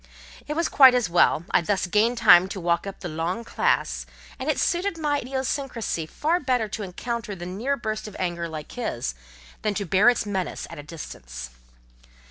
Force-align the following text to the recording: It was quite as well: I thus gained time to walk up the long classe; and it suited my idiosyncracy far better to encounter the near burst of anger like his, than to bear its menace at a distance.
It 0.47 0.55
was 0.55 0.67
quite 0.67 0.95
as 0.95 1.11
well: 1.11 1.45
I 1.51 1.61
thus 1.61 1.85
gained 1.85 2.17
time 2.17 2.49
to 2.49 2.59
walk 2.59 2.87
up 2.87 3.01
the 3.01 3.07
long 3.07 3.43
classe; 3.43 4.07
and 4.39 4.49
it 4.49 4.57
suited 4.57 4.97
my 4.97 5.21
idiosyncracy 5.21 6.09
far 6.09 6.39
better 6.39 6.67
to 6.69 6.81
encounter 6.81 7.35
the 7.35 7.45
near 7.45 7.77
burst 7.77 8.07
of 8.07 8.15
anger 8.17 8.49
like 8.49 8.71
his, 8.71 9.13
than 9.61 9.75
to 9.75 9.85
bear 9.85 10.09
its 10.09 10.25
menace 10.25 10.65
at 10.71 10.79
a 10.79 10.83
distance. 10.83 11.51